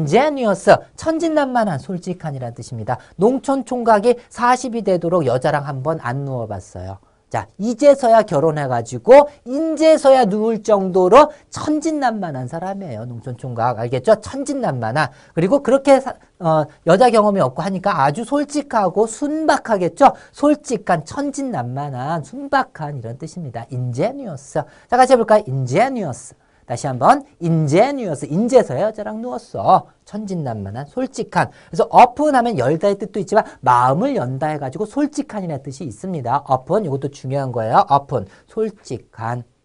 ingenious, 0.00 0.70
천진난만한, 0.96 1.78
솔직한이라는 1.78 2.54
뜻입니다. 2.54 2.98
농촌 3.16 3.64
총각이 3.64 4.14
40이 4.30 4.84
되도록 4.84 5.26
여자랑 5.26 5.66
한번 5.66 5.98
안 6.00 6.24
누워봤어요. 6.24 6.98
자, 7.28 7.46
이제서야 7.58 8.22
결혼해가지고, 8.22 9.28
인제서야 9.44 10.26
누울 10.26 10.62
정도로 10.62 11.32
천진난만한 11.50 12.46
사람이에요. 12.48 13.04
농촌 13.04 13.36
총각. 13.36 13.78
알겠죠? 13.80 14.20
천진난만한. 14.20 15.08
그리고 15.34 15.62
그렇게, 15.62 16.00
사- 16.00 16.14
어, 16.38 16.64
여자 16.86 17.10
경험이 17.10 17.40
없고 17.40 17.60
하니까 17.62 18.04
아주 18.04 18.24
솔직하고 18.24 19.06
순박하겠죠? 19.06 20.12
솔직한, 20.32 21.04
천진난만한, 21.04 22.22
순박한 22.22 22.96
이런 22.98 23.18
뜻입니다. 23.18 23.66
ingenious. 23.72 24.62
자, 24.88 24.96
같이 24.96 25.12
해볼까요? 25.12 25.42
ingenious. 25.48 26.34
다시 26.66 26.86
한번 26.86 27.24
ingenious 27.40 28.26
인제서야 28.26 28.82
여자랑 28.82 29.20
누웠어 29.22 29.86
천진난만한 30.04 30.86
솔직한. 30.86 31.50
그래서 31.68 31.88
open 31.90 32.34
하면 32.34 32.58
열다의 32.58 32.98
뜻도 32.98 33.20
있지만 33.20 33.44
마음을 33.60 34.16
연다 34.16 34.48
해가지고 34.48 34.86
솔직한이라는 34.86 35.62
뜻이 35.62 35.84
있습니다. 35.84 36.44
open 36.50 36.84
이것도 36.84 37.08
중요한 37.08 37.52
거예요. 37.52 37.86
open 37.90 38.26
솔직한 38.46 39.44